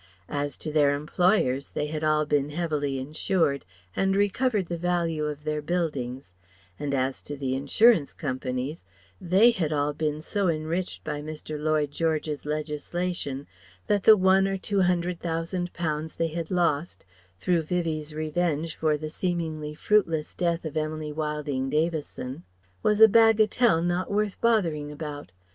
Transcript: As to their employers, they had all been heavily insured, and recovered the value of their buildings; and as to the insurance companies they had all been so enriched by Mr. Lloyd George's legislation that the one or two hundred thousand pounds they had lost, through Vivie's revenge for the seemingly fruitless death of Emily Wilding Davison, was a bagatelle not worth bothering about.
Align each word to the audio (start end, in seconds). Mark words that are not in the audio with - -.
As 0.29 0.57
to 0.57 0.71
their 0.71 0.95
employers, 0.95 1.67
they 1.75 1.85
had 1.85 2.03
all 2.03 2.25
been 2.25 2.49
heavily 2.49 2.97
insured, 2.97 3.63
and 3.95 4.15
recovered 4.15 4.65
the 4.65 4.77
value 4.79 5.25
of 5.25 5.43
their 5.43 5.61
buildings; 5.61 6.33
and 6.79 6.91
as 6.95 7.21
to 7.21 7.37
the 7.37 7.53
insurance 7.53 8.11
companies 8.11 8.83
they 9.21 9.51
had 9.51 9.71
all 9.71 9.93
been 9.93 10.19
so 10.19 10.47
enriched 10.47 11.03
by 11.03 11.21
Mr. 11.21 11.55
Lloyd 11.61 11.91
George's 11.91 12.47
legislation 12.47 13.45
that 13.85 14.01
the 14.01 14.17
one 14.17 14.47
or 14.47 14.57
two 14.57 14.81
hundred 14.81 15.19
thousand 15.19 15.71
pounds 15.71 16.15
they 16.15 16.29
had 16.29 16.49
lost, 16.49 17.05
through 17.37 17.61
Vivie's 17.61 18.15
revenge 18.15 18.75
for 18.75 18.97
the 18.97 19.11
seemingly 19.11 19.75
fruitless 19.75 20.33
death 20.33 20.65
of 20.65 20.75
Emily 20.75 21.11
Wilding 21.11 21.69
Davison, 21.69 22.41
was 22.81 23.01
a 23.01 23.07
bagatelle 23.07 23.83
not 23.83 24.09
worth 24.09 24.41
bothering 24.41 24.91
about. 24.91 25.31